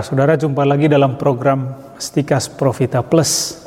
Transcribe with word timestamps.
Saudara 0.00 0.36
jumpa 0.36 0.64
lagi 0.64 0.88
dalam 0.88 1.20
program 1.20 1.76
Stikas 2.00 2.48
Profita 2.48 3.04
Plus. 3.04 3.60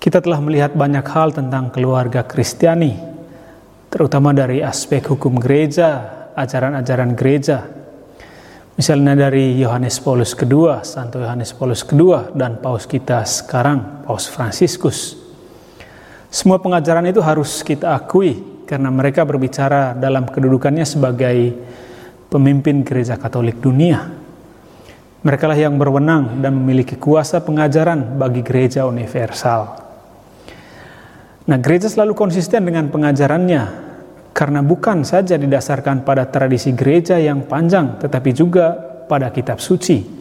Kita 0.00 0.20
telah 0.20 0.40
melihat 0.40 0.72
banyak 0.72 1.04
hal 1.12 1.36
tentang 1.36 1.68
keluarga 1.68 2.24
Kristiani, 2.24 2.96
terutama 3.92 4.32
dari 4.32 4.64
aspek 4.64 5.04
hukum 5.12 5.36
gereja, 5.36 6.08
ajaran-ajaran 6.32 7.12
gereja. 7.12 7.68
Misalnya 8.80 9.28
dari 9.28 9.60
Yohanes 9.60 10.00
Paulus 10.00 10.32
II, 10.32 10.80
Santo 10.80 11.20
Yohanes 11.20 11.52
Paulus 11.52 11.84
II, 11.84 12.32
dan 12.32 12.60
Paus 12.64 12.88
kita 12.88 13.20
sekarang, 13.28 14.08
Paus 14.08 14.24
Fransiskus. 14.24 15.20
Semua 16.32 16.62
pengajaran 16.64 17.04
itu 17.08 17.20
harus 17.20 17.60
kita 17.60 17.92
akui 17.92 18.64
karena 18.64 18.88
mereka 18.88 19.28
berbicara 19.28 19.92
dalam 19.92 20.24
kedudukannya 20.30 20.86
sebagai 20.88 21.52
pemimpin 22.30 22.86
gereja 22.86 23.18
Katolik 23.18 23.58
dunia. 23.58 24.19
Mereka 25.20 25.44
lah 25.44 25.58
yang 25.58 25.76
berwenang 25.76 26.40
dan 26.40 26.56
memiliki 26.56 26.96
kuasa 26.96 27.44
pengajaran 27.44 28.16
bagi 28.16 28.40
gereja 28.40 28.88
universal. 28.88 29.76
Nah, 31.44 31.58
gereja 31.60 31.92
selalu 31.92 32.16
konsisten 32.16 32.64
dengan 32.64 32.88
pengajarannya 32.88 33.62
karena 34.32 34.64
bukan 34.64 35.04
saja 35.04 35.36
didasarkan 35.36 36.08
pada 36.08 36.24
tradisi 36.24 36.72
gereja 36.72 37.20
yang 37.20 37.44
panjang, 37.44 38.00
tetapi 38.00 38.32
juga 38.32 38.72
pada 39.04 39.28
kitab 39.28 39.60
suci. 39.60 40.20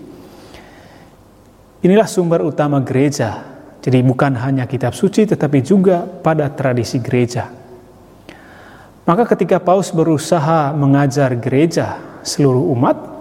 Inilah 1.79 2.09
sumber 2.11 2.43
utama 2.43 2.83
gereja. 2.83 3.45
Jadi 3.79 4.03
bukan 4.03 4.35
hanya 4.35 4.67
kitab 4.67 4.91
suci 4.91 5.23
tetapi 5.23 5.63
juga 5.63 6.03
pada 6.03 6.51
tradisi 6.51 6.99
gereja. 6.99 7.47
Maka 9.07 9.23
ketika 9.31 9.63
Paus 9.63 9.95
berusaha 9.95 10.75
mengajar 10.75 11.31
gereja 11.39 11.95
seluruh 12.19 12.75
umat, 12.75 13.18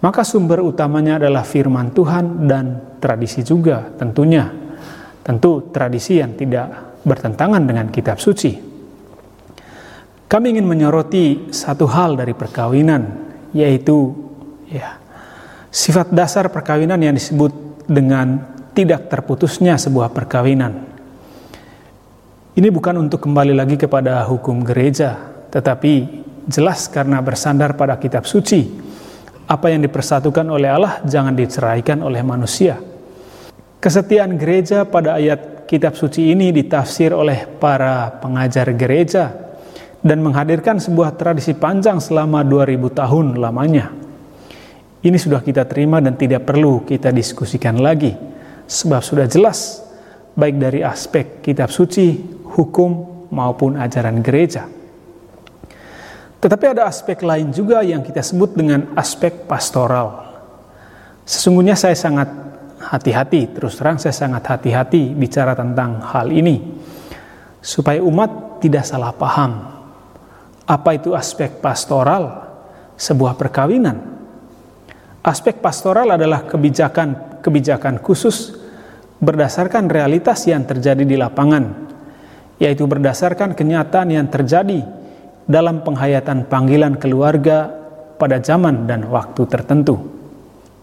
maka 0.00 0.24
sumber 0.24 0.64
utamanya 0.64 1.20
adalah 1.20 1.44
firman 1.44 1.92
Tuhan 1.92 2.48
dan 2.48 2.96
tradisi 2.96 3.44
juga 3.44 3.84
tentunya. 4.00 4.48
Tentu 5.20 5.68
tradisi 5.68 6.16
yang 6.16 6.32
tidak 6.32 6.96
bertentangan 7.04 7.60
dengan 7.60 7.92
kitab 7.92 8.16
suci. 8.16 8.56
Kami 10.24 10.46
ingin 10.56 10.64
menyoroti 10.64 11.52
satu 11.52 11.84
hal 11.84 12.16
dari 12.16 12.32
perkawinan, 12.32 13.02
yaitu 13.52 14.16
ya, 14.72 14.96
sifat 15.68 16.08
dasar 16.16 16.48
perkawinan 16.48 17.02
yang 17.04 17.12
disebut 17.12 17.84
dengan 17.84 18.40
tidak 18.72 19.12
terputusnya 19.12 19.76
sebuah 19.76 20.14
perkawinan. 20.16 20.88
Ini 22.56 22.68
bukan 22.72 23.04
untuk 23.04 23.20
kembali 23.20 23.52
lagi 23.52 23.76
kepada 23.76 24.24
hukum 24.24 24.64
gereja, 24.64 25.18
tetapi 25.52 26.24
jelas 26.48 26.88
karena 26.88 27.20
bersandar 27.20 27.76
pada 27.76 28.00
kitab 28.00 28.24
suci 28.24 28.89
apa 29.50 29.66
yang 29.66 29.82
dipersatukan 29.82 30.46
oleh 30.46 30.70
Allah 30.70 31.02
jangan 31.02 31.34
diceraikan 31.34 32.06
oleh 32.06 32.22
manusia. 32.22 32.78
Kesetiaan 33.82 34.38
gereja 34.38 34.86
pada 34.86 35.18
ayat 35.18 35.66
kitab 35.66 35.98
suci 35.98 36.30
ini 36.30 36.54
ditafsir 36.54 37.10
oleh 37.10 37.50
para 37.58 38.14
pengajar 38.22 38.70
gereja 38.78 39.34
dan 39.98 40.22
menghadirkan 40.22 40.78
sebuah 40.78 41.18
tradisi 41.18 41.58
panjang 41.58 41.98
selama 41.98 42.46
2000 42.46 42.78
tahun 42.94 43.26
lamanya. 43.42 43.90
Ini 45.00 45.18
sudah 45.18 45.42
kita 45.42 45.66
terima 45.66 45.98
dan 45.98 46.14
tidak 46.14 46.46
perlu 46.46 46.86
kita 46.86 47.10
diskusikan 47.10 47.80
lagi 47.82 48.14
sebab 48.70 49.02
sudah 49.02 49.26
jelas 49.26 49.82
baik 50.38 50.62
dari 50.62 50.80
aspek 50.86 51.42
kitab 51.42 51.74
suci, 51.74 52.22
hukum 52.54 53.26
maupun 53.34 53.80
ajaran 53.80 54.22
gereja. 54.22 54.79
Tetapi 56.40 56.64
ada 56.72 56.88
aspek 56.88 57.20
lain 57.20 57.52
juga 57.52 57.84
yang 57.84 58.00
kita 58.00 58.24
sebut 58.24 58.56
dengan 58.56 58.96
aspek 58.96 59.44
pastoral. 59.44 60.24
Sesungguhnya 61.28 61.76
saya 61.76 61.92
sangat 61.92 62.32
hati-hati, 62.80 63.52
terus 63.52 63.76
terang 63.76 64.00
saya 64.00 64.16
sangat 64.16 64.48
hati-hati 64.48 65.12
bicara 65.12 65.52
tentang 65.52 66.00
hal 66.00 66.32
ini. 66.32 66.80
Supaya 67.60 68.00
umat 68.00 68.56
tidak 68.64 68.88
salah 68.88 69.12
paham. 69.12 69.68
Apa 70.64 70.96
itu 70.96 71.12
aspek 71.12 71.60
pastoral 71.60 72.48
sebuah 72.96 73.36
perkawinan? 73.36 74.00
Aspek 75.20 75.60
pastoral 75.60 76.16
adalah 76.16 76.48
kebijakan-kebijakan 76.48 78.00
khusus 78.00 78.56
berdasarkan 79.20 79.92
realitas 79.92 80.48
yang 80.48 80.64
terjadi 80.64 81.04
di 81.04 81.20
lapangan, 81.20 81.92
yaitu 82.56 82.88
berdasarkan 82.88 83.52
kenyataan 83.52 84.08
yang 84.08 84.24
terjadi 84.32 84.99
dalam 85.50 85.82
penghayatan 85.82 86.46
panggilan 86.46 86.94
keluarga 86.94 87.66
pada 88.14 88.38
zaman 88.38 88.86
dan 88.86 89.10
waktu 89.10 89.42
tertentu. 89.50 89.98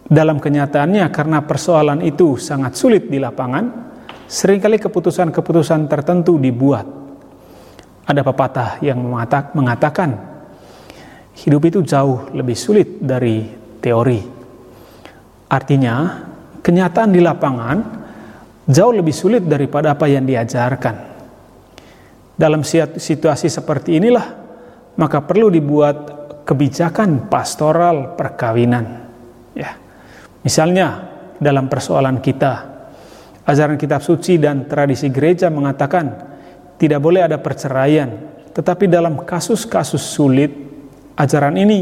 Dalam 0.03 0.43
kenyataannya, 0.43 1.07
karena 1.07 1.39
persoalan 1.47 2.03
itu 2.03 2.35
sangat 2.35 2.75
sulit 2.75 3.07
di 3.07 3.15
lapangan, 3.19 3.87
sering 4.27 4.59
kali 4.59 4.75
keputusan-keputusan 4.75 5.87
tertentu 5.87 6.35
dibuat. 6.35 6.83
Ada 8.07 8.23
pepatah 8.23 8.79
yang 8.83 9.03
mengatakan, 9.55 10.09
hidup 11.43 11.61
itu 11.67 11.79
jauh 11.83 12.31
lebih 12.31 12.55
sulit 12.55 13.03
dari 13.03 13.43
teori. 13.83 14.19
Artinya, 15.47 15.95
kenyataan 16.63 17.11
di 17.11 17.19
lapangan 17.23 17.77
jauh 18.67 18.95
lebih 18.95 19.15
sulit 19.15 19.43
daripada 19.43 19.95
apa 19.95 20.07
yang 20.07 20.23
diajarkan. 20.23 20.95
Dalam 22.35 22.63
situasi 22.95 23.51
seperti 23.51 23.99
inilah, 23.99 24.46
maka 24.97 25.21
perlu 25.21 25.53
dibuat 25.53 25.97
kebijakan 26.43 27.29
pastoral 27.29 28.17
perkawinan. 28.17 28.85
Ya. 29.53 29.77
Misalnya 30.41 31.05
dalam 31.37 31.69
persoalan 31.69 32.17
kita, 32.17 32.53
ajaran 33.45 33.77
kitab 33.77 34.01
suci 34.01 34.41
dan 34.41 34.65
tradisi 34.65 35.07
gereja 35.13 35.53
mengatakan 35.53 36.05
tidak 36.81 36.99
boleh 36.99 37.29
ada 37.29 37.37
perceraian, 37.37 38.09
tetapi 38.55 38.89
dalam 38.89 39.21
kasus-kasus 39.21 40.01
sulit 40.01 40.49
ajaran 41.13 41.55
ini 41.61 41.79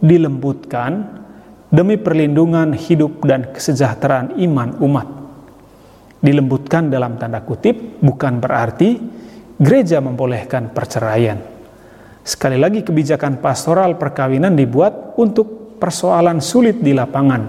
dilembutkan 0.00 1.20
demi 1.68 2.00
perlindungan 2.00 2.72
hidup 2.72 3.28
dan 3.28 3.52
kesejahteraan 3.52 4.40
iman 4.40 4.78
umat. 4.80 5.08
Dilembutkan 6.18 6.88
dalam 6.88 7.20
tanda 7.20 7.44
kutip 7.44 8.00
bukan 8.00 8.40
berarti 8.40 8.98
gereja 9.58 10.02
membolehkan 10.02 10.74
perceraian 10.74 11.57
Sekali 12.28 12.60
lagi 12.60 12.84
kebijakan 12.84 13.40
pastoral 13.40 13.96
perkawinan 13.96 14.52
dibuat 14.52 15.16
untuk 15.16 15.80
persoalan 15.80 16.44
sulit 16.44 16.76
di 16.76 16.92
lapangan, 16.92 17.40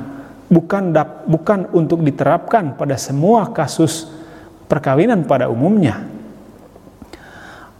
bukan 0.48 0.96
dap, 0.96 1.28
bukan 1.28 1.68
untuk 1.76 2.00
diterapkan 2.00 2.80
pada 2.80 2.96
semua 2.96 3.52
kasus 3.52 4.08
perkawinan 4.72 5.28
pada 5.28 5.52
umumnya. 5.52 6.00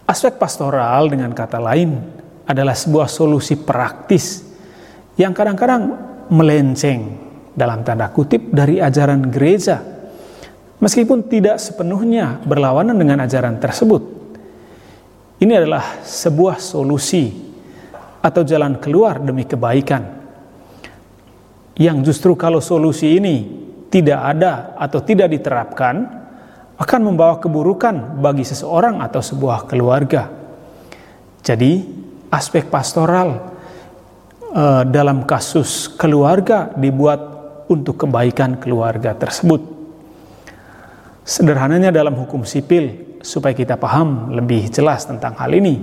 Aspek 0.04 0.36
pastoral 0.36 1.08
dengan 1.08 1.32
kata 1.32 1.56
lain 1.64 2.04
adalah 2.44 2.76
sebuah 2.76 3.08
solusi 3.08 3.56
praktis 3.56 4.44
yang 5.16 5.32
kadang-kadang 5.32 5.96
melenceng 6.28 7.16
dalam 7.56 7.80
tanda 7.88 8.12
kutip 8.12 8.52
dari 8.52 8.84
ajaran 8.84 9.24
gereja 9.32 9.80
meskipun 10.84 11.32
tidak 11.32 11.64
sepenuhnya 11.64 12.44
berlawanan 12.44 13.00
dengan 13.00 13.24
ajaran 13.24 13.56
tersebut. 13.56 14.19
Ini 15.40 15.54
adalah 15.56 16.04
sebuah 16.04 16.60
solusi 16.60 17.32
atau 18.20 18.44
jalan 18.44 18.76
keluar 18.84 19.24
demi 19.24 19.48
kebaikan. 19.48 20.04
Yang 21.80 22.12
justru 22.12 22.36
kalau 22.36 22.60
solusi 22.60 23.16
ini 23.16 23.48
tidak 23.88 24.20
ada 24.36 24.76
atau 24.76 25.00
tidak 25.00 25.32
diterapkan, 25.32 25.96
akan 26.76 27.02
membawa 27.04 27.40
keburukan 27.40 28.20
bagi 28.20 28.44
seseorang 28.44 29.00
atau 29.00 29.24
sebuah 29.24 29.68
keluarga. 29.68 30.28
Jadi, 31.40 31.88
aspek 32.28 32.68
pastoral 32.68 33.56
uh, 34.52 34.84
dalam 34.84 35.24
kasus 35.24 35.88
keluarga 35.96 36.68
dibuat 36.76 37.20
untuk 37.72 38.04
kebaikan 38.04 38.60
keluarga 38.60 39.16
tersebut. 39.16 39.64
Sederhananya 41.24 41.96
dalam 41.96 42.16
hukum 42.20 42.44
sipil, 42.44 43.09
supaya 43.20 43.52
kita 43.56 43.76
paham 43.76 44.32
lebih 44.32 44.72
jelas 44.72 45.08
tentang 45.08 45.36
hal 45.36 45.52
ini. 45.52 45.80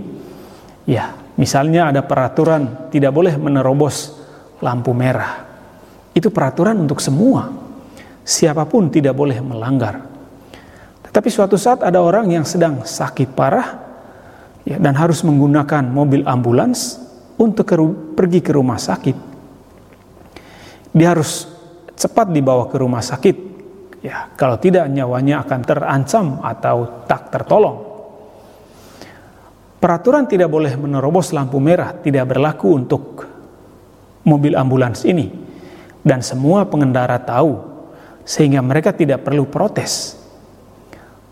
Ya, 0.88 1.14
misalnya 1.36 1.92
ada 1.92 2.04
peraturan 2.04 2.90
tidak 2.92 3.12
boleh 3.12 3.36
menerobos 3.36 4.16
lampu 4.60 4.92
merah. 4.96 5.44
Itu 6.16 6.32
peraturan 6.32 6.80
untuk 6.80 7.02
semua. 7.02 7.52
Siapa 8.26 8.66
pun 8.66 8.88
tidak 8.90 9.14
boleh 9.14 9.38
melanggar. 9.38 10.02
Tetapi 11.06 11.28
suatu 11.30 11.54
saat 11.56 11.80
ada 11.84 12.02
orang 12.02 12.28
yang 12.32 12.44
sedang 12.44 12.82
sakit 12.82 13.32
parah 13.32 13.68
ya, 14.66 14.76
dan 14.76 14.92
harus 14.98 15.22
menggunakan 15.22 15.86
mobil 15.86 16.26
ambulans 16.26 17.00
untuk 17.36 17.68
pergi 18.16 18.40
ke 18.40 18.50
rumah 18.52 18.80
sakit. 18.80 19.16
Dia 20.96 21.12
harus 21.12 21.44
cepat 21.96 22.32
dibawa 22.32 22.68
ke 22.68 22.76
rumah 22.80 23.04
sakit 23.04 23.55
Ya, 24.06 24.30
kalau 24.38 24.54
tidak 24.62 24.86
nyawanya 24.86 25.42
akan 25.42 25.60
terancam 25.66 26.38
atau 26.38 27.02
tak 27.10 27.34
tertolong. 27.34 27.82
Peraturan 29.82 30.30
tidak 30.30 30.46
boleh 30.46 30.78
menerobos 30.78 31.34
lampu 31.34 31.58
merah 31.58 31.90
tidak 31.98 32.30
berlaku 32.30 32.68
untuk 32.70 33.26
mobil 34.22 34.54
ambulans 34.54 35.02
ini. 35.02 35.44
dan 36.06 36.22
semua 36.22 36.62
pengendara 36.70 37.18
tahu 37.18 37.58
sehingga 38.22 38.62
mereka 38.62 38.94
tidak 38.94 39.26
perlu 39.26 39.50
protes. 39.50 40.14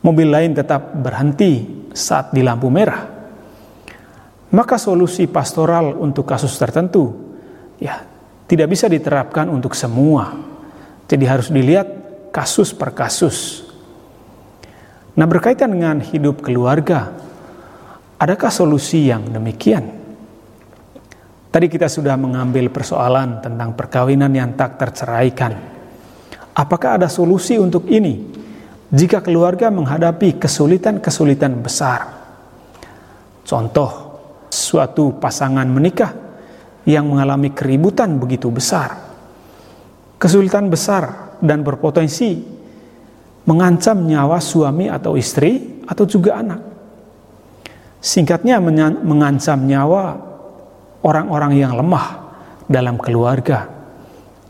Mobil 0.03 0.27
lain 0.27 0.51
tetap 0.51 0.99
berhenti 0.99 1.63
saat 1.95 2.35
di 2.35 2.43
lampu 2.43 2.67
merah. 2.75 3.07
Maka 4.51 4.75
solusi 4.75 5.31
pastoral 5.31 5.95
untuk 5.95 6.27
kasus 6.27 6.59
tertentu 6.59 7.15
ya 7.79 8.03
tidak 8.51 8.67
bisa 8.67 8.91
diterapkan 8.91 9.47
untuk 9.47 9.79
semua. 9.79 10.35
Jadi 11.07 11.23
harus 11.23 11.55
dilihat 11.55 12.04
kasus 12.35 12.75
per 12.75 12.91
kasus. 12.91 13.63
Nah, 15.15 15.31
berkaitan 15.31 15.71
dengan 15.71 16.03
hidup 16.03 16.43
keluarga, 16.43 17.15
adakah 18.19 18.51
solusi 18.51 19.07
yang 19.07 19.31
demikian? 19.31 20.03
Tadi 21.55 21.71
kita 21.71 21.87
sudah 21.87 22.19
mengambil 22.19 22.67
persoalan 22.75 23.39
tentang 23.39 23.79
perkawinan 23.79 24.35
yang 24.35 24.59
tak 24.59 24.75
terceraikan. 24.75 25.55
Apakah 26.51 26.99
ada 26.99 27.07
solusi 27.07 27.55
untuk 27.63 27.87
ini 27.87 28.27
jika 28.91 29.23
keluarga 29.23 29.71
menghadapi 29.71 30.35
kesulitan-kesulitan 30.35 31.63
besar? 31.63 32.11
Contoh, 33.47 33.91
suatu 34.51 35.15
pasangan 35.23 35.71
menikah 35.71 36.11
yang 36.91 37.07
mengalami 37.07 37.55
keributan 37.55 38.19
begitu 38.19 38.51
besar. 38.51 38.99
Kesulitan 40.19 40.67
besar 40.67 41.24
dan 41.45 41.61
berpotensi 41.61 42.41
mengancam 43.45 44.01
nyawa 44.01 44.41
suami 44.41 44.89
atau 44.89 45.21
istri 45.21 45.85
atau 45.85 46.05
juga 46.09 46.41
anak. 46.41 46.61
Singkatnya 48.01 48.61
mengancam 49.05 49.65
nyawa 49.65 50.17
orang-orang 51.05 51.53
yang 51.57 51.73
lemah 51.77 52.25
dalam 52.65 52.97
keluarga, 52.97 53.69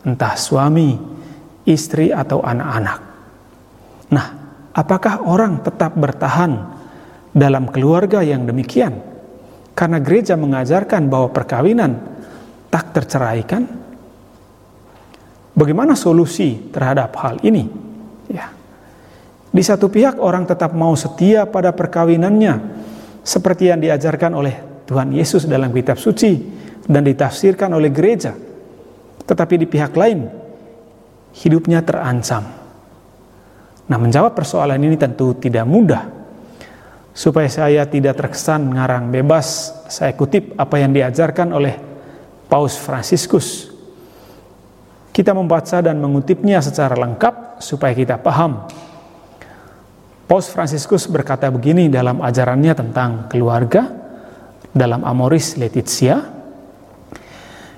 entah 0.06 0.34
suami, 0.38 0.94
istri, 1.66 2.14
atau 2.14 2.42
anak-anak. 2.42 2.98
Nah, 4.10 4.26
apakah 4.74 5.26
orang 5.26 5.62
tetap 5.62 5.94
bertahan 5.98 6.50
dalam 7.34 7.70
keluarga 7.70 8.22
yang 8.22 8.46
demikian? 8.46 8.94
Karena 9.74 9.98
gereja 9.98 10.38
mengajarkan 10.38 11.10
bahwa 11.10 11.34
perkawinan 11.34 11.98
tak 12.70 12.94
terceraikan. 12.94 13.83
Bagaimana 15.54 15.94
solusi 15.94 16.58
terhadap 16.74 17.14
hal 17.22 17.38
ini? 17.46 17.70
Ya. 18.26 18.50
Di 19.54 19.62
satu 19.62 19.86
pihak 19.86 20.18
orang 20.18 20.50
tetap 20.50 20.74
mau 20.74 20.98
setia 20.98 21.46
pada 21.46 21.70
perkawinannya 21.70 22.82
seperti 23.22 23.70
yang 23.70 23.78
diajarkan 23.78 24.34
oleh 24.34 24.54
Tuhan 24.82 25.14
Yesus 25.14 25.46
dalam 25.46 25.70
kitab 25.70 25.94
suci 25.94 26.42
dan 26.90 27.06
ditafsirkan 27.06 27.70
oleh 27.70 27.94
gereja. 27.94 28.34
Tetapi 29.24 29.54
di 29.62 29.66
pihak 29.70 29.94
lain, 29.94 30.26
hidupnya 31.38 31.80
terancam. 31.86 32.44
Nah, 33.84 33.98
menjawab 34.00 34.34
persoalan 34.34 34.80
ini 34.80 34.96
tentu 34.98 35.38
tidak 35.38 35.64
mudah. 35.64 36.02
Supaya 37.14 37.46
saya 37.46 37.86
tidak 37.86 38.18
terkesan 38.18 38.74
ngarang 38.74 39.06
bebas, 39.14 39.70
saya 39.86 40.18
kutip 40.18 40.58
apa 40.58 40.82
yang 40.82 40.90
diajarkan 40.90 41.54
oleh 41.54 41.78
Paus 42.50 42.74
Fransiskus. 42.74 43.73
Kita 45.14 45.30
membaca 45.30 45.78
dan 45.78 46.02
mengutipnya 46.02 46.58
secara 46.58 46.98
lengkap 46.98 47.62
supaya 47.62 47.94
kita 47.94 48.18
paham. 48.18 48.66
Paus 50.26 50.50
Fransiskus 50.50 51.06
berkata 51.06 51.46
begini 51.54 51.86
dalam 51.86 52.18
ajarannya 52.18 52.74
tentang 52.74 53.30
keluarga, 53.30 53.86
dalam 54.74 55.06
Amoris 55.06 55.54
Laetitia, 55.54 56.18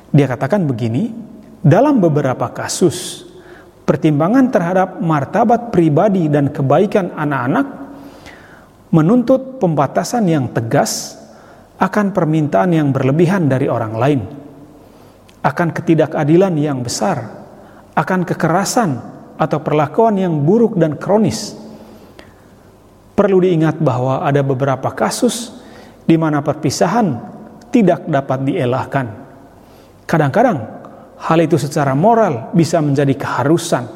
dia 0.08 0.26
katakan 0.30 0.64
begini, 0.64 1.12
dalam 1.60 2.00
beberapa 2.00 2.48
kasus, 2.56 3.28
pertimbangan 3.84 4.48
terhadap 4.48 4.88
martabat 5.04 5.68
pribadi 5.68 6.32
dan 6.32 6.48
kebaikan 6.48 7.12
anak-anak 7.12 7.66
menuntut 8.96 9.60
pembatasan 9.60 10.24
yang 10.24 10.48
tegas 10.56 11.20
akan 11.76 12.16
permintaan 12.16 12.72
yang 12.72 12.88
berlebihan 12.96 13.44
dari 13.50 13.68
orang 13.68 13.92
lain, 13.92 14.20
akan 15.46 15.70
ketidakadilan 15.70 16.58
yang 16.58 16.82
besar, 16.82 17.22
akan 17.94 18.26
kekerasan 18.26 18.98
atau 19.38 19.62
perlakuan 19.62 20.18
yang 20.18 20.34
buruk 20.42 20.74
dan 20.74 20.98
kronis. 20.98 21.54
Perlu 23.14 23.38
diingat 23.38 23.78
bahwa 23.78 24.26
ada 24.26 24.42
beberapa 24.42 24.90
kasus 24.90 25.54
di 26.02 26.18
mana 26.18 26.42
perpisahan 26.42 27.14
tidak 27.70 28.10
dapat 28.10 28.42
dielahkan. 28.42 29.06
Kadang-kadang 30.04 30.58
hal 31.22 31.38
itu 31.40 31.56
secara 31.56 31.94
moral 31.94 32.50
bisa 32.52 32.82
menjadi 32.82 33.14
keharusan. 33.14 33.86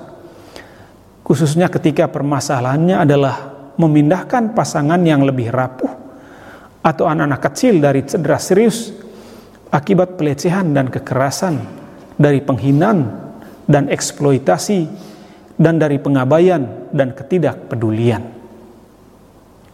Khususnya 1.27 1.67
ketika 1.71 2.07
permasalahannya 2.11 2.97
adalah 2.97 3.37
memindahkan 3.77 4.55
pasangan 4.55 4.99
yang 5.03 5.23
lebih 5.27 5.51
rapuh 5.53 5.91
atau 6.81 7.05
anak-anak 7.07 7.43
kecil 7.53 7.79
dari 7.79 8.03
cedera 8.09 8.41
serius 8.41 9.00
akibat 9.71 10.19
pelecehan 10.19 10.75
dan 10.75 10.91
kekerasan, 10.91 11.63
dari 12.21 12.43
penghinaan 12.43 13.07
dan 13.71 13.87
eksploitasi, 13.89 14.91
dan 15.57 15.79
dari 15.79 15.97
pengabaian 16.03 16.91
dan 16.91 17.15
ketidakpedulian. 17.15 18.23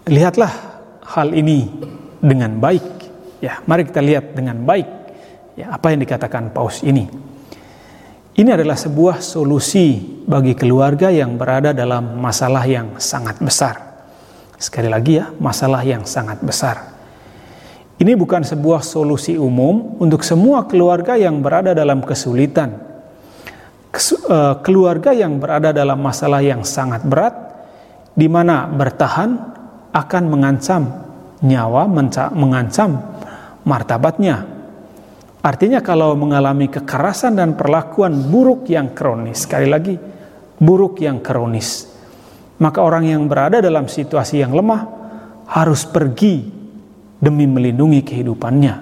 Lihatlah 0.06 0.52
hal 1.02 1.34
ini 1.34 1.66
dengan 2.22 2.60
baik. 2.60 2.87
Ya, 3.43 3.60
mari 3.66 3.84
kita 3.84 4.00
lihat 4.00 4.32
dengan 4.32 4.62
baik 4.64 4.88
ya 5.56 5.72
apa 5.72 5.90
yang 5.90 6.00
dikatakan 6.04 6.52
paus 6.52 6.84
ini. 6.84 7.08
Ini 8.37 8.52
adalah 8.52 8.76
sebuah 8.76 9.25
solusi 9.25 9.96
bagi 10.28 10.52
keluarga 10.52 11.08
yang 11.08 11.40
berada 11.40 11.72
dalam 11.72 12.20
masalah 12.20 12.69
yang 12.69 13.00
sangat 13.00 13.40
besar. 13.40 13.81
Sekali 14.60 14.92
lagi 14.92 15.16
ya, 15.16 15.32
masalah 15.40 15.81
yang 15.81 16.04
sangat 16.04 16.44
besar. 16.44 16.95
Ini 17.96 18.12
bukan 18.12 18.44
sebuah 18.44 18.84
solusi 18.84 19.40
umum 19.40 19.96
untuk 19.96 20.20
semua 20.20 20.69
keluarga 20.69 21.16
yang 21.16 21.40
berada 21.40 21.72
dalam 21.72 22.04
kesulitan. 22.04 22.87
Eh, 23.96 24.54
keluarga 24.60 25.16
yang 25.16 25.40
berada 25.40 25.72
dalam 25.72 25.96
masalah 25.96 26.44
yang 26.44 26.60
sangat 26.60 27.00
berat, 27.08 27.32
di 28.12 28.28
mana 28.28 28.69
bertahan 28.69 29.31
akan 29.94 30.25
mengancam 30.28 30.82
nyawa 31.40 31.88
mengancam 32.37 33.00
martabatnya. 33.64 34.44
Artinya 35.40 35.80
kalau 35.80 36.12
mengalami 36.18 36.68
kekerasan 36.68 37.40
dan 37.40 37.56
perlakuan 37.56 38.28
buruk 38.28 38.68
yang 38.68 38.92
kronis, 38.92 39.49
sekali 39.49 39.70
lagi 39.70 39.94
buruk 40.61 41.00
yang 41.00 41.25
kronis, 41.25 41.88
maka 42.61 42.85
orang 42.85 43.09
yang 43.09 43.25
berada 43.25 43.64
dalam 43.64 43.88
situasi 43.88 44.44
yang 44.44 44.52
lemah 44.52 44.85
harus 45.49 45.88
pergi 45.88 46.65
demi 47.20 47.49
melindungi 47.49 48.04
kehidupannya. 48.04 48.75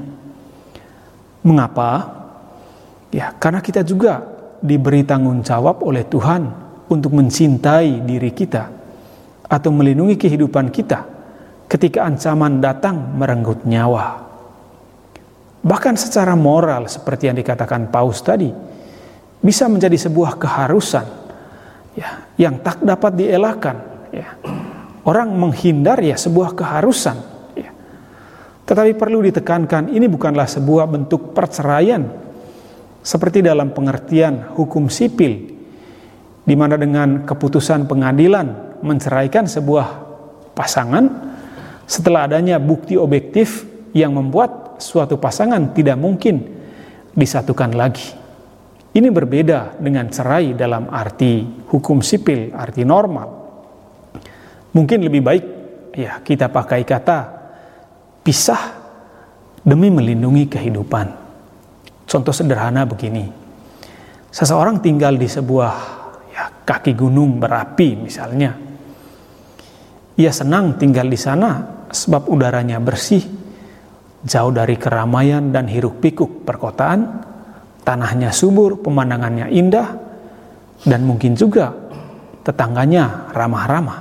Mengapa? 1.45 1.91
Ya, 3.15 3.31
karena 3.37 3.63
kita 3.63 3.87
juga 3.87 4.25
diberi 4.65 5.05
tanggung 5.07 5.45
jawab 5.45 5.85
oleh 5.85 6.03
Tuhan 6.09 6.49
untuk 6.89 7.15
mencintai 7.15 8.03
diri 8.03 8.33
kita 8.33 8.71
atau 9.45 9.71
melindungi 9.71 10.17
kehidupan 10.17 10.73
kita 10.73 11.05
ketika 11.69 12.09
ancaman 12.09 12.59
datang 12.59 13.15
merenggut 13.17 13.63
nyawa. 13.69 14.25
Bahkan 15.65 15.95
secara 15.97 16.37
moral 16.37 16.93
seperti 16.93 17.29
yang 17.33 17.37
dikatakan 17.41 17.89
Paus 17.89 18.21
tadi, 18.21 18.53
bisa 19.41 19.69
menjadi 19.69 19.97
sebuah 19.97 20.37
keharusan 20.37 21.07
ya, 21.97 22.29
yang 22.37 22.61
tak 22.61 22.85
dapat 22.85 23.17
dielakkan. 23.17 23.77
Ya. 24.13 24.37
Orang 25.05 25.37
menghindar 25.37 26.01
ya 26.01 26.17
sebuah 26.17 26.57
keharusan. 26.57 27.34
Tetapi 28.65 28.97
perlu 28.97 29.21
ditekankan 29.21 29.93
ini 29.93 30.09
bukanlah 30.09 30.49
sebuah 30.49 30.89
bentuk 30.89 31.37
perceraian 31.37 32.01
seperti 33.05 33.45
dalam 33.45 33.77
pengertian 33.77 34.57
hukum 34.57 34.89
sipil 34.89 35.53
di 36.45 36.55
mana 36.57 36.81
dengan 36.81 37.29
keputusan 37.29 37.85
pengadilan 37.85 38.81
menceraikan 38.81 39.45
sebuah 39.45 39.87
pasangan 40.57 41.05
setelah 41.85 42.25
adanya 42.25 42.57
bukti 42.57 42.97
objektif 42.97 43.69
yang 43.93 44.17
membuat 44.17 44.81
suatu 44.81 45.21
pasangan 45.21 45.77
tidak 45.77 46.01
mungkin 46.01 46.41
disatukan 47.13 47.77
lagi. 47.77 48.17
Ini 48.95 49.11
berbeda 49.11 49.77
dengan 49.77 50.09
cerai 50.09 50.55
dalam 50.55 50.89
arti 50.89 51.43
hukum 51.69 51.99
sipil, 52.01 52.55
arti 52.55 52.87
normal. 52.87 53.29
Mungkin 54.73 54.99
lebih 55.05 55.23
baik 55.23 55.45
ya 55.93 56.23
kita 56.25 56.49
pakai 56.49 56.83
kata 56.87 57.44
pisah 58.25 58.73
demi 59.61 59.93
melindungi 59.93 60.49
kehidupan. 60.49 61.07
Contoh 62.09 62.33
sederhana 62.33 62.89
begini. 62.89 63.29
Seseorang 64.33 64.81
tinggal 64.83 65.15
di 65.15 65.29
sebuah 65.29 65.73
ya, 66.33 66.45
kaki 66.67 66.97
gunung 66.97 67.39
berapi 67.39 67.95
misalnya 67.95 68.65
ia 70.15 70.31
senang 70.31 70.79
tinggal 70.79 71.11
di 71.11 71.19
sana 71.19 71.83
sebab 71.91 72.31
udaranya 72.31 72.79
bersih, 72.79 73.23
jauh 74.23 74.53
dari 74.55 74.79
keramaian 74.79 75.51
dan 75.51 75.67
hiruk 75.67 75.99
pikuk 75.99 76.47
perkotaan, 76.47 77.23
tanahnya 77.83 78.31
subur, 78.31 78.79
pemandangannya 78.79 79.51
indah, 79.51 79.89
dan 80.87 81.03
mungkin 81.03 81.35
juga 81.35 81.75
tetangganya 82.47 83.35
ramah-ramah. 83.35 83.99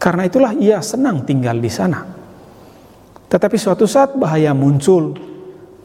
Karena 0.00 0.22
itulah 0.24 0.52
ia 0.56 0.80
senang 0.80 1.20
tinggal 1.28 1.60
di 1.60 1.68
sana. 1.68 2.00
Tetapi 3.32 3.56
suatu 3.56 3.88
saat 3.88 4.12
bahaya 4.12 4.52
muncul, 4.52 5.16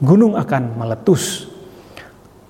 gunung 0.04 0.36
akan 0.36 0.76
meletus. 0.76 1.48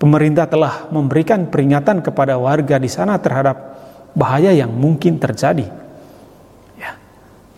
Pemerintah 0.01 0.49
telah 0.49 0.89
memberikan 0.89 1.45
peringatan 1.53 2.01
kepada 2.01 2.33
warga 2.41 2.81
di 2.81 2.89
sana 2.89 3.21
terhadap 3.21 3.77
bahaya 4.17 4.49
yang 4.49 4.73
mungkin 4.73 5.21
terjadi. 5.21 5.69
Ya. 6.81 6.97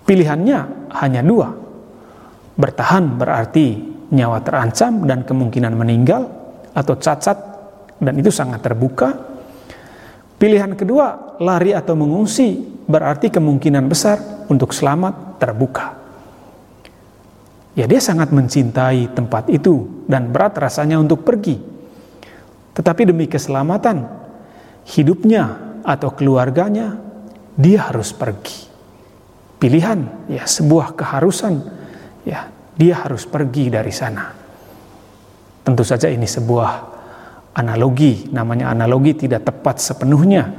Pilihannya 0.04 0.92
hanya 1.00 1.24
dua. 1.24 1.56
Bertahan 2.60 3.16
berarti 3.16 3.88
nyawa 4.12 4.44
terancam 4.44 5.08
dan 5.08 5.24
kemungkinan 5.24 5.80
meninggal 5.80 6.28
atau 6.76 7.00
cacat 7.00 7.40
dan 8.04 8.20
itu 8.20 8.36
sangat 8.36 8.60
terbuka. 8.60 9.16
Pilihan 10.36 10.76
kedua, 10.76 11.40
lari 11.40 11.72
atau 11.72 11.96
mengungsi 11.96 12.60
berarti 12.84 13.32
kemungkinan 13.32 13.88
besar 13.88 14.48
untuk 14.52 14.76
selamat 14.76 15.40
terbuka. 15.40 15.99
Ya 17.80 17.88
dia 17.88 18.04
sangat 18.04 18.36
mencintai 18.36 19.16
tempat 19.16 19.48
itu 19.48 20.04
dan 20.04 20.36
berat 20.36 20.60
rasanya 20.60 21.00
untuk 21.00 21.24
pergi. 21.24 21.56
Tetapi 22.76 23.08
demi 23.08 23.24
keselamatan 23.24 24.04
hidupnya 24.84 25.56
atau 25.88 26.12
keluarganya, 26.12 27.00
dia 27.56 27.88
harus 27.88 28.12
pergi. 28.12 28.68
Pilihan 29.64 30.28
ya 30.28 30.44
sebuah 30.44 30.92
keharusan 30.92 31.56
ya 32.28 32.52
dia 32.76 33.00
harus 33.00 33.24
pergi 33.24 33.72
dari 33.72 33.96
sana. 33.96 34.28
Tentu 35.64 35.84
saja 35.88 36.12
ini 36.12 36.28
sebuah 36.28 36.72
analogi, 37.56 38.28
namanya 38.28 38.76
analogi 38.76 39.24
tidak 39.24 39.48
tepat 39.48 39.80
sepenuhnya, 39.80 40.52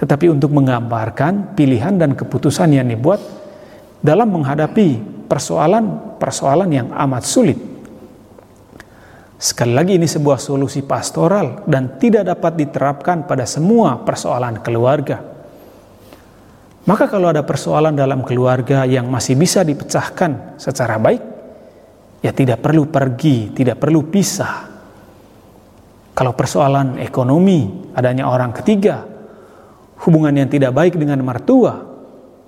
tetapi 0.00 0.32
untuk 0.32 0.48
menggambarkan 0.56 1.52
pilihan 1.52 2.00
dan 2.00 2.16
keputusan 2.16 2.72
yang 2.72 2.88
dibuat 2.88 3.20
dalam 4.00 4.32
menghadapi 4.32 5.24
persoalan-persoalan 6.24 6.70
yang 6.72 6.88
amat 6.88 7.24
sulit. 7.28 7.58
Sekali 9.36 9.76
lagi 9.76 10.00
ini 10.00 10.08
sebuah 10.08 10.40
solusi 10.40 10.80
pastoral 10.80 11.68
dan 11.68 12.00
tidak 12.00 12.24
dapat 12.32 12.56
diterapkan 12.56 13.28
pada 13.28 13.44
semua 13.44 14.00
persoalan 14.00 14.64
keluarga. 14.64 15.20
Maka 16.88 17.04
kalau 17.12 17.28
ada 17.28 17.44
persoalan 17.44 17.92
dalam 17.92 18.24
keluarga 18.24 18.88
yang 18.88 19.04
masih 19.12 19.36
bisa 19.36 19.60
dipecahkan 19.60 20.56
secara 20.56 20.96
baik, 20.96 21.20
ya 22.24 22.32
tidak 22.32 22.64
perlu 22.64 22.88
pergi, 22.88 23.52
tidak 23.52 23.76
perlu 23.84 24.08
pisah, 24.08 24.72
kalau 26.16 26.32
persoalan 26.32 26.96
ekonomi, 27.04 27.92
adanya 27.92 28.30
orang 28.30 28.52
ketiga, 28.56 29.04
hubungan 30.08 30.40
yang 30.40 30.48
tidak 30.48 30.72
baik 30.72 30.96
dengan 30.96 31.20
mertua, 31.20 31.84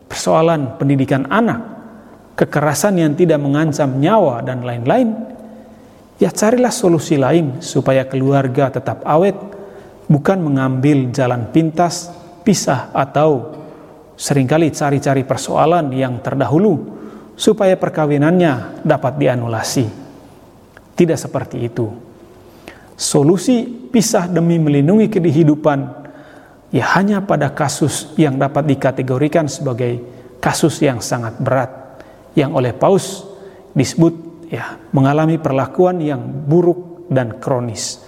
persoalan 0.08 0.80
pendidikan 0.80 1.28
anak, 1.28 1.75
kekerasan 2.36 3.00
yang 3.00 3.16
tidak 3.16 3.40
mengancam 3.40 3.96
nyawa, 3.96 4.44
dan 4.44 4.60
lain-lain, 4.60 5.16
ya 6.20 6.28
carilah 6.28 6.70
solusi 6.70 7.16
lain 7.16 7.64
supaya 7.64 8.04
keluarga 8.04 8.68
tetap 8.68 9.00
awet, 9.08 9.34
bukan 10.06 10.38
mengambil 10.44 11.08
jalan 11.10 11.48
pintas, 11.48 12.12
pisah, 12.44 12.92
atau 12.92 13.56
sering 14.20 14.44
kali 14.44 14.68
cari-cari 14.68 15.24
persoalan 15.24 15.88
yang 15.96 16.20
terdahulu 16.20 16.96
supaya 17.36 17.76
perkawinannya 17.80 18.84
dapat 18.84 19.16
dianulasi. 19.16 19.86
Tidak 20.96 21.18
seperti 21.20 21.56
itu. 21.60 21.88
Solusi 22.96 23.68
pisah 23.92 24.24
demi 24.24 24.56
melindungi 24.56 25.12
kehidupan 25.12 25.78
ya 26.72 26.96
hanya 26.96 27.20
pada 27.20 27.52
kasus 27.52 28.16
yang 28.16 28.40
dapat 28.40 28.64
dikategorikan 28.64 29.44
sebagai 29.52 30.00
kasus 30.40 30.80
yang 30.80 31.04
sangat 31.04 31.36
berat 31.36 31.85
yang 32.36 32.52
oleh 32.52 32.76
Paus 32.76 33.24
disebut 33.72 34.46
ya 34.52 34.78
mengalami 34.92 35.40
perlakuan 35.40 35.98
yang 35.98 36.20
buruk 36.20 37.08
dan 37.08 37.40
kronis. 37.40 38.04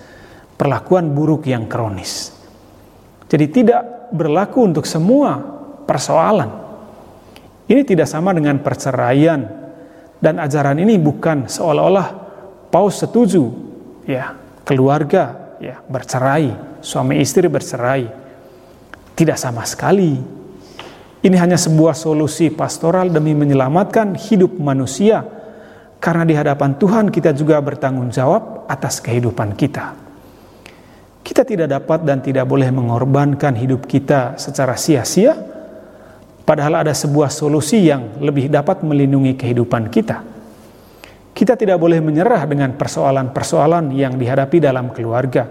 Perlakuan 0.58 1.16
buruk 1.16 1.48
yang 1.48 1.66
kronis. 1.66 2.34
Jadi 3.28 3.46
tidak 3.50 4.10
berlaku 4.12 4.68
untuk 4.68 4.84
semua 4.84 5.38
persoalan. 5.88 6.50
Ini 7.68 7.84
tidak 7.84 8.08
sama 8.08 8.32
dengan 8.32 8.60
perceraian 8.60 9.40
dan 10.18 10.34
ajaran 10.40 10.80
ini 10.80 10.96
bukan 10.98 11.46
seolah-olah 11.46 12.08
Paus 12.68 13.00
setuju 13.00 13.48
ya 14.04 14.36
keluarga 14.64 15.56
ya 15.56 15.80
bercerai, 15.84 16.80
suami 16.84 17.20
istri 17.20 17.48
bercerai. 17.48 18.04
Tidak 19.16 19.34
sama 19.34 19.64
sekali. 19.64 20.37
Ini 21.18 21.34
hanya 21.34 21.58
sebuah 21.58 21.98
solusi 21.98 22.46
pastoral 22.54 23.10
demi 23.10 23.34
menyelamatkan 23.34 24.14
hidup 24.14 24.54
manusia 24.62 25.26
karena 25.98 26.22
di 26.22 26.30
hadapan 26.30 26.78
Tuhan 26.78 27.10
kita 27.10 27.34
juga 27.34 27.58
bertanggung 27.58 28.14
jawab 28.14 28.70
atas 28.70 29.02
kehidupan 29.02 29.58
kita. 29.58 29.98
Kita 31.26 31.42
tidak 31.42 31.74
dapat 31.74 32.06
dan 32.06 32.22
tidak 32.22 32.46
boleh 32.46 32.70
mengorbankan 32.70 33.58
hidup 33.58 33.84
kita 33.90 34.38
secara 34.38 34.78
sia-sia, 34.78 35.34
padahal 36.46 36.86
ada 36.86 36.94
sebuah 36.94 37.28
solusi 37.28 37.90
yang 37.90 38.22
lebih 38.22 38.46
dapat 38.46 38.86
melindungi 38.86 39.34
kehidupan 39.34 39.90
kita. 39.90 40.22
Kita 41.34 41.58
tidak 41.58 41.82
boleh 41.82 41.98
menyerah 41.98 42.46
dengan 42.46 42.72
persoalan-persoalan 42.78 43.90
yang 43.92 44.14
dihadapi 44.14 44.58
dalam 44.62 44.94
keluarga. 44.94 45.50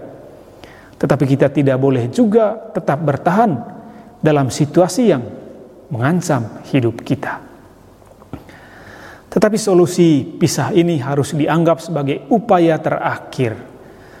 Tetapi 0.98 1.24
kita 1.28 1.52
tidak 1.52 1.78
boleh 1.78 2.10
juga 2.10 2.72
tetap 2.74 2.98
bertahan 3.04 3.54
dalam 4.18 4.50
situasi 4.50 5.02
yang 5.14 5.37
mengancam 5.88 6.60
hidup 6.68 7.00
kita. 7.04 7.40
Tetapi 9.28 9.60
solusi 9.60 10.24
pisah 10.24 10.72
ini 10.72 10.96
harus 10.98 11.36
dianggap 11.36 11.84
sebagai 11.84 12.24
upaya 12.32 12.80
terakhir. 12.80 13.56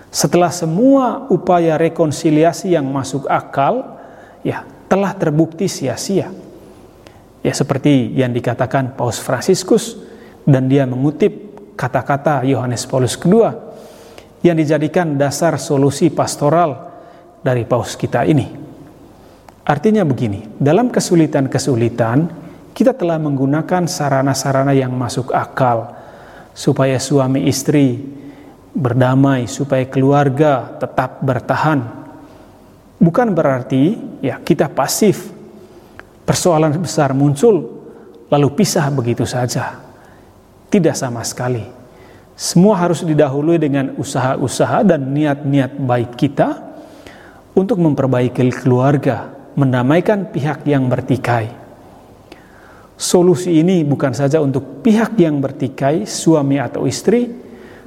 Setelah 0.08 0.52
semua 0.52 1.28
upaya 1.32 1.80
rekonsiliasi 1.80 2.76
yang 2.76 2.88
masuk 2.88 3.24
akal, 3.28 3.98
ya 4.44 4.64
telah 4.88 5.12
terbukti 5.16 5.68
sia-sia. 5.68 6.32
Ya 7.40 7.52
seperti 7.54 8.12
yang 8.16 8.32
dikatakan 8.36 8.96
Paus 8.96 9.20
Fransiskus 9.20 9.96
dan 10.44 10.68
dia 10.68 10.84
mengutip 10.84 11.48
kata-kata 11.76 12.44
Yohanes 12.44 12.84
Paulus 12.84 13.16
II 13.20 13.48
yang 14.42 14.56
dijadikan 14.58 15.16
dasar 15.16 15.56
solusi 15.56 16.10
pastoral 16.10 16.90
dari 17.42 17.62
paus 17.64 17.94
kita 17.94 18.26
ini. 18.26 18.67
Artinya 19.68 20.00
begini, 20.00 20.48
dalam 20.56 20.88
kesulitan-kesulitan 20.88 22.32
kita 22.72 22.96
telah 22.96 23.20
menggunakan 23.20 23.84
sarana-sarana 23.84 24.72
yang 24.72 24.96
masuk 24.96 25.28
akal 25.36 25.92
supaya 26.56 26.96
suami 26.96 27.44
istri 27.44 28.00
berdamai, 28.72 29.44
supaya 29.44 29.84
keluarga 29.84 30.72
tetap 30.80 31.20
bertahan. 31.20 31.84
Bukan 32.96 33.36
berarti 33.36 33.92
ya 34.24 34.40
kita 34.40 34.72
pasif. 34.72 35.36
Persoalan 36.24 36.80
besar 36.80 37.12
muncul 37.12 37.68
lalu 38.32 38.48
pisah 38.56 38.88
begitu 38.88 39.28
saja. 39.28 39.84
Tidak 40.72 40.96
sama 40.96 41.20
sekali. 41.28 41.64
Semua 42.32 42.78
harus 42.80 43.04
didahului 43.04 43.60
dengan 43.60 43.92
usaha-usaha 44.00 44.80
dan 44.80 45.12
niat-niat 45.12 45.76
baik 45.76 46.16
kita 46.16 46.56
untuk 47.52 47.82
memperbaiki 47.82 48.62
keluarga, 48.62 49.37
mendamaikan 49.58 50.30
pihak 50.30 50.62
yang 50.70 50.86
bertikai. 50.86 51.50
Solusi 52.98 53.58
ini 53.58 53.82
bukan 53.82 54.14
saja 54.14 54.38
untuk 54.38 54.82
pihak 54.82 55.18
yang 55.18 55.42
bertikai, 55.42 56.06
suami 56.06 56.58
atau 56.62 56.86
istri, 56.86 57.26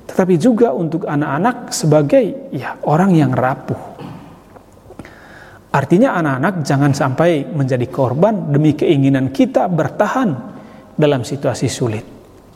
tetapi 0.08 0.36
juga 0.36 0.76
untuk 0.76 1.08
anak-anak 1.08 1.72
sebagai 1.72 2.52
ya 2.52 2.76
orang 2.84 3.12
yang 3.16 3.32
rapuh. 3.32 3.80
Artinya 5.72 6.20
anak-anak 6.20 6.68
jangan 6.68 6.92
sampai 6.92 7.48
menjadi 7.48 7.88
korban 7.88 8.52
demi 8.52 8.76
keinginan 8.76 9.32
kita 9.32 9.72
bertahan 9.72 10.30
dalam 11.00 11.24
situasi 11.24 11.72
sulit. 11.72 12.06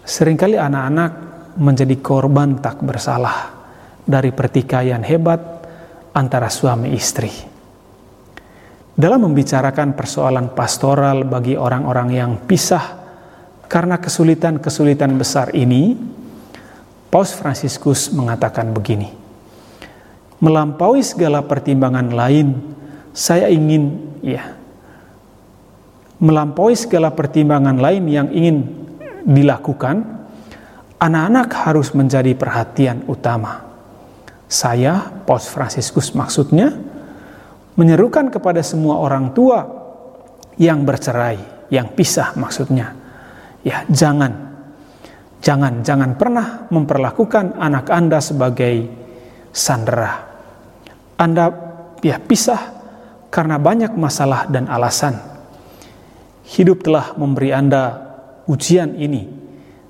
Seringkali 0.04 0.60
anak-anak 0.60 1.12
menjadi 1.56 1.96
korban 2.04 2.60
tak 2.60 2.84
bersalah 2.84 3.56
dari 4.04 4.36
pertikaian 4.36 5.00
hebat 5.08 5.40
antara 6.12 6.52
suami 6.52 6.92
istri. 6.92 7.55
Dalam 8.96 9.28
membicarakan 9.28 9.92
persoalan 9.92 10.56
pastoral 10.56 11.28
bagi 11.28 11.60
orang-orang 11.60 12.10
yang 12.16 12.32
pisah 12.48 13.04
karena 13.68 14.00
kesulitan-kesulitan 14.00 15.20
besar 15.20 15.52
ini, 15.52 16.00
Paus 17.12 17.36
Fransiskus 17.36 18.16
mengatakan 18.16 18.72
begini: 18.72 19.12
"Melampaui 20.40 21.04
segala 21.04 21.44
pertimbangan 21.44 22.08
lain, 22.08 22.56
saya 23.12 23.52
ingin 23.52 24.16
ya 24.24 24.56
melampaui 26.24 26.80
segala 26.80 27.12
pertimbangan 27.12 27.76
lain 27.76 28.08
yang 28.08 28.32
ingin 28.32 28.64
dilakukan, 29.28 30.08
anak-anak 31.04 31.52
harus 31.52 31.92
menjadi 31.92 32.32
perhatian 32.38 33.04
utama. 33.12 33.68
Saya, 34.48 35.12
Paus 35.26 35.50
Fransiskus 35.52 36.16
maksudnya, 36.16 36.72
menyerukan 37.76 38.32
kepada 38.32 38.64
semua 38.64 39.00
orang 39.00 39.36
tua 39.36 39.64
yang 40.56 40.88
bercerai, 40.88 41.68
yang 41.72 41.92
pisah 41.92 42.36
maksudnya. 42.40 42.96
Ya, 43.66 43.84
jangan 43.92 44.56
jangan 45.44 45.86
jangan 45.86 46.18
pernah 46.18 46.66
memperlakukan 46.72 47.60
anak 47.60 47.92
Anda 47.92 48.20
sebagai 48.24 48.88
sandera. 49.54 50.26
Anda 51.16 51.52
ya 52.02 52.18
pisah 52.20 52.62
karena 53.30 53.60
banyak 53.60 53.94
masalah 53.94 54.48
dan 54.48 54.66
alasan. 54.72 55.16
Hidup 56.46 56.86
telah 56.86 57.18
memberi 57.18 57.50
Anda 57.52 58.06
ujian 58.46 58.94
ini, 58.96 59.26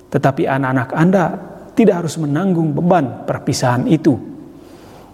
tetapi 0.07 0.47
anak-anak 0.47 0.89
Anda 0.95 1.23
tidak 1.75 2.03
harus 2.03 2.15
menanggung 2.15 2.71
beban 2.71 3.27
perpisahan 3.27 3.83
itu. 3.91 4.15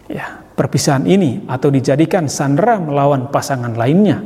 Ya, 0.06 0.41
perpisahan 0.62 1.10
ini 1.10 1.50
atau 1.50 1.74
dijadikan 1.74 2.30
sandera 2.30 2.78
melawan 2.78 3.34
pasangan 3.34 3.74
lainnya. 3.74 4.22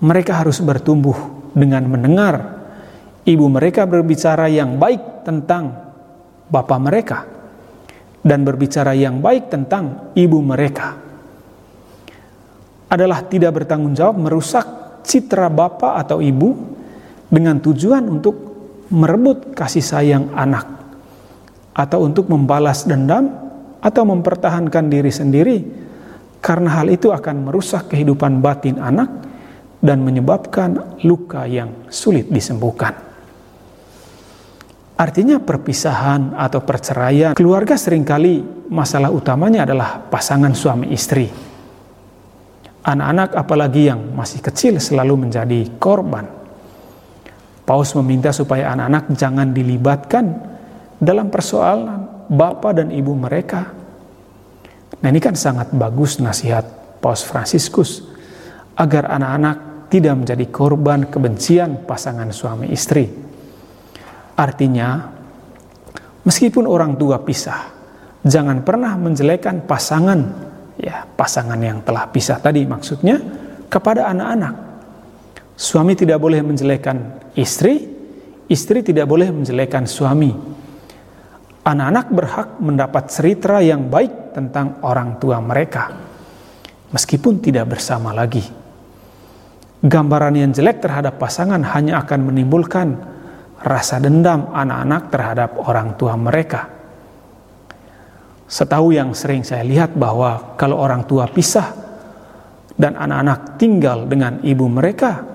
Mereka 0.00 0.32
harus 0.32 0.64
bertumbuh 0.64 1.52
dengan 1.52 1.84
mendengar 1.84 2.64
ibu 3.28 3.52
mereka 3.52 3.84
berbicara 3.84 4.48
yang 4.48 4.80
baik 4.80 5.28
tentang 5.28 5.76
bapak 6.48 6.78
mereka 6.80 7.18
dan 8.24 8.48
berbicara 8.48 8.96
yang 8.96 9.20
baik 9.20 9.52
tentang 9.52 10.16
ibu 10.16 10.40
mereka. 10.40 10.96
Adalah 12.88 13.28
tidak 13.28 13.60
bertanggung 13.60 13.92
jawab 13.92 14.16
merusak 14.16 14.64
citra 15.04 15.52
bapak 15.52 16.00
atau 16.00 16.24
ibu 16.24 16.56
dengan 17.28 17.60
tujuan 17.60 18.08
untuk 18.08 18.36
merebut 18.88 19.52
kasih 19.52 19.84
sayang 19.84 20.32
anak 20.32 20.64
atau 21.76 22.08
untuk 22.08 22.32
membalas 22.32 22.88
dendam 22.88 23.51
atau 23.82 24.02
mempertahankan 24.06 24.86
diri 24.86 25.10
sendiri 25.10 25.56
karena 26.38 26.80
hal 26.80 26.88
itu 26.90 27.10
akan 27.10 27.50
merusak 27.50 27.90
kehidupan 27.90 28.38
batin 28.38 28.78
anak 28.78 29.10
dan 29.82 30.00
menyebabkan 30.06 31.02
luka 31.02 31.42
yang 31.50 31.90
sulit 31.90 32.30
disembuhkan. 32.30 32.94
Artinya 34.94 35.42
perpisahan 35.42 36.38
atau 36.38 36.62
perceraian 36.62 37.34
keluarga 37.34 37.74
sering 37.74 38.06
kali 38.06 38.38
masalah 38.70 39.10
utamanya 39.10 39.66
adalah 39.66 39.98
pasangan 39.98 40.54
suami 40.54 40.94
istri. 40.94 41.26
Anak-anak 42.86 43.34
apalagi 43.34 43.90
yang 43.90 44.14
masih 44.14 44.38
kecil 44.42 44.78
selalu 44.78 45.26
menjadi 45.26 45.78
korban 45.78 46.42
Paus 47.62 47.94
meminta 47.94 48.34
supaya 48.34 48.74
anak-anak 48.74 49.14
jangan 49.14 49.54
dilibatkan 49.54 50.24
dalam 50.98 51.30
persoalan 51.30 52.01
bapak 52.32 52.80
dan 52.80 52.88
ibu 52.88 53.12
mereka. 53.12 53.68
Nah 55.02 55.08
ini 55.12 55.20
kan 55.20 55.36
sangat 55.36 55.76
bagus 55.76 56.16
nasihat 56.16 56.64
Paus 57.04 57.20
Fransiskus 57.20 58.08
agar 58.80 59.12
anak-anak 59.12 59.88
tidak 59.92 60.14
menjadi 60.24 60.44
korban 60.48 61.12
kebencian 61.12 61.84
pasangan 61.84 62.32
suami 62.32 62.72
istri. 62.72 63.04
Artinya, 64.32 65.12
meskipun 66.24 66.64
orang 66.64 66.96
tua 66.96 67.20
pisah, 67.20 67.68
jangan 68.24 68.64
pernah 68.64 68.96
menjelekan 68.96 69.68
pasangan, 69.68 70.20
ya 70.80 71.04
pasangan 71.04 71.60
yang 71.60 71.84
telah 71.84 72.08
pisah 72.08 72.40
tadi 72.40 72.64
maksudnya 72.64 73.20
kepada 73.68 74.08
anak-anak 74.08 74.72
Suami 75.62 75.92
tidak 75.94 76.18
boleh 76.18 76.40
menjelekkan 76.40 77.30
istri, 77.36 77.84
istri 78.48 78.80
tidak 78.80 79.06
boleh 79.06 79.28
menjelekkan 79.30 79.84
suami. 79.84 80.32
Anak-anak 81.62 82.06
berhak 82.10 82.48
mendapat 82.58 83.06
cerita 83.06 83.62
yang 83.62 83.86
baik 83.86 84.34
tentang 84.34 84.82
orang 84.82 85.22
tua 85.22 85.38
mereka, 85.38 85.94
meskipun 86.90 87.38
tidak 87.38 87.78
bersama 87.78 88.10
lagi. 88.10 88.42
Gambaran 89.82 90.34
yang 90.34 90.50
jelek 90.50 90.82
terhadap 90.82 91.22
pasangan 91.22 91.62
hanya 91.74 92.02
akan 92.02 92.20
menimbulkan 92.26 92.88
rasa 93.62 94.02
dendam 94.02 94.50
anak-anak 94.50 95.02
terhadap 95.14 95.50
orang 95.62 95.94
tua 95.94 96.18
mereka. 96.18 96.66
Setahu 98.50 98.90
yang 98.90 99.14
sering 99.14 99.46
saya 99.46 99.62
lihat 99.62 99.94
bahwa 99.94 100.58
kalau 100.58 100.82
orang 100.82 101.06
tua 101.06 101.30
pisah 101.30 101.70
dan 102.74 102.98
anak-anak 102.98 103.54
tinggal 103.54 104.10
dengan 104.10 104.42
ibu 104.42 104.66
mereka, 104.66 105.32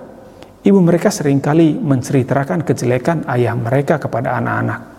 Ibu 0.68 0.84
mereka 0.84 1.08
sering 1.08 1.40
kali 1.40 1.80
menceritakan 1.80 2.68
kejelekan 2.68 3.24
ayah 3.32 3.56
mereka 3.56 4.04
kepada 4.04 4.36
anak-anak. 4.36 4.97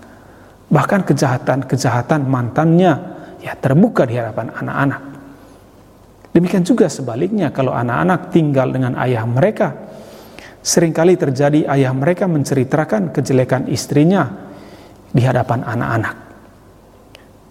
Bahkan 0.69 1.09
kejahatan-kejahatan 1.09 2.29
mantannya 2.29 2.93
ya 3.41 3.57
terbuka 3.57 4.05
di 4.05 4.21
hadapan 4.21 4.53
anak-anak. 4.53 5.03
Demikian 6.37 6.63
juga 6.63 6.93
sebaliknya 6.93 7.49
kalau 7.49 7.73
anak-anak 7.73 8.29
tinggal 8.29 8.69
dengan 8.69 9.01
ayah 9.01 9.25
mereka, 9.25 9.73
sering 10.61 10.93
kali 10.93 11.17
terjadi 11.17 11.65
ayah 11.73 11.97
mereka 11.97 12.29
menceritakan 12.29 13.17
kejelekan 13.17 13.67
istrinya 13.73 14.29
di 15.09 15.25
hadapan 15.25 15.65
anak-anak. 15.65 16.17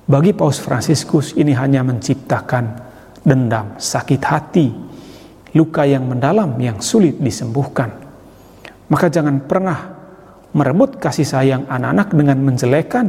Bagi 0.07 0.31
Paus 0.31 0.61
Fransiskus 0.61 1.35
ini 1.35 1.51
hanya 1.57 1.83
menciptakan 1.83 2.65
dendam, 3.27 3.75
sakit 3.75 4.21
hati, 4.23 4.67
luka 5.57 5.83
yang 5.83 6.07
mendalam 6.07 6.55
yang 6.61 6.79
sulit 6.79 7.19
disembuhkan. 7.19 7.91
Maka 8.87 9.11
jangan 9.11 9.43
pernah 9.43 9.96
merebut 10.55 10.99
kasih 11.01 11.27
sayang 11.27 11.63
anak-anak 11.67 12.09
dengan 12.15 12.37
menjelekan, 12.43 13.07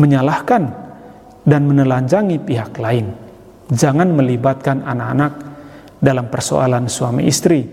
menyalahkan, 0.00 0.62
dan 1.44 1.68
menelanjangi 1.68 2.40
pihak 2.40 2.76
lain. 2.80 3.12
Jangan 3.68 4.12
melibatkan 4.12 4.84
anak-anak 4.84 5.32
dalam 6.00 6.28
persoalan 6.28 6.88
suami 6.88 7.28
istri, 7.28 7.64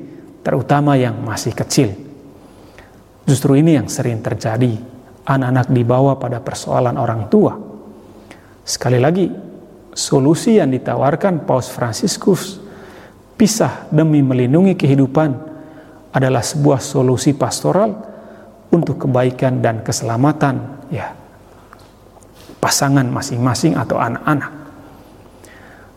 terutama 0.43 0.95
yang 0.99 1.19
masih 1.23 1.55
kecil. 1.55 1.91
Justru 3.27 3.59
ini 3.59 3.79
yang 3.79 3.87
sering 3.87 4.19
terjadi, 4.19 4.75
anak-anak 5.27 5.67
dibawa 5.71 6.19
pada 6.19 6.43
persoalan 6.43 6.95
orang 6.99 7.31
tua. 7.31 7.53
Sekali 8.63 8.99
lagi, 8.99 9.27
solusi 9.95 10.59
yang 10.59 10.71
ditawarkan 10.71 11.43
Paus 11.47 11.71
Fransiskus 11.71 12.59
pisah 13.35 13.89
demi 13.89 14.21
melindungi 14.21 14.77
kehidupan 14.77 15.29
adalah 16.11 16.43
sebuah 16.43 16.77
solusi 16.77 17.33
pastoral 17.33 18.10
untuk 18.71 19.07
kebaikan 19.07 19.59
dan 19.59 19.83
keselamatan 19.83 20.87
ya 20.87 21.11
pasangan 22.61 23.03
masing-masing 23.09 23.73
atau 23.75 23.97
anak-anak. 23.97 24.51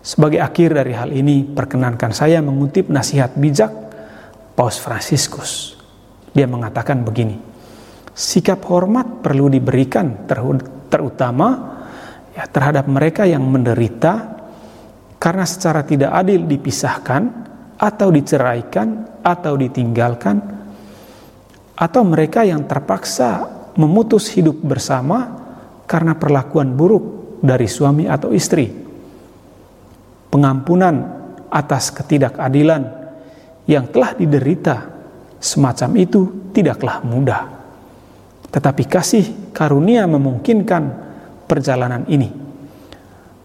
Sebagai 0.05 0.41
akhir 0.41 0.77
dari 0.77 0.93
hal 0.93 1.13
ini, 1.13 1.45
perkenankan 1.45 2.13
saya 2.13 2.41
mengutip 2.45 2.93
nasihat 2.93 3.37
bijak 3.37 3.73
Paus 4.57 4.77
Fransiskus. 4.81 5.81
Dia 6.35 6.45
mengatakan 6.45 7.05
begini, 7.05 7.41
sikap 8.13 8.65
hormat 8.69 9.25
perlu 9.25 9.49
diberikan 9.49 10.29
terutama 10.91 11.49
ya, 12.37 12.45
terhadap 12.49 12.85
mereka 12.91 13.25
yang 13.25 13.45
menderita 13.49 14.35
karena 15.17 15.47
secara 15.49 15.87
tidak 15.89 16.13
adil 16.13 16.45
dipisahkan 16.45 17.23
atau 17.81 18.09
diceraikan 18.13 19.21
atau 19.25 19.57
ditinggalkan 19.57 20.54
atau 21.75 22.03
mereka 22.07 22.47
yang 22.47 22.63
terpaksa 22.67 23.51
memutus 23.75 24.31
hidup 24.31 24.59
bersama 24.63 25.43
karena 25.91 26.15
perlakuan 26.15 26.73
buruk 26.75 27.39
dari 27.43 27.67
suami 27.67 28.07
atau 28.07 28.31
istri. 28.31 28.71
Pengampunan 30.31 30.95
atas 31.51 31.95
ketidakadilan 31.95 32.83
yang 33.71 33.87
telah 33.91 34.15
diderita 34.15 34.91
semacam 35.39 35.91
itu 35.99 36.51
tidaklah 36.51 37.03
mudah. 37.07 37.43
Tetapi 38.51 38.83
kasih 38.87 39.25
karunia 39.51 40.07
memungkinkan 40.07 40.83
perjalanan 41.47 42.07
ini. 42.07 42.31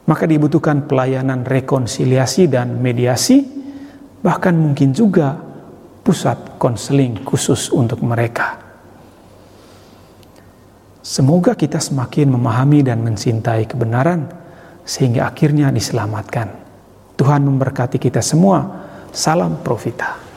Maka 0.10 0.26
dibutuhkan 0.26 0.90
pelayanan 0.90 1.46
rekonsiliasi 1.46 2.50
dan 2.50 2.82
mediasi 2.82 3.46
bahkan 4.20 4.58
mungkin 4.58 4.90
juga 4.92 5.49
pusat 6.06 6.58
konseling 6.62 7.22
khusus 7.26 7.70
untuk 7.74 8.00
mereka. 8.06 8.60
Semoga 11.00 11.58
kita 11.58 11.82
semakin 11.82 12.38
memahami 12.38 12.86
dan 12.86 13.02
mencintai 13.02 13.66
kebenaran 13.66 14.30
sehingga 14.86 15.26
akhirnya 15.26 15.74
diselamatkan. 15.74 16.54
Tuhan 17.18 17.42
memberkati 17.44 17.98
kita 17.98 18.22
semua. 18.22 18.62
Salam 19.10 19.58
Profita. 19.66 20.29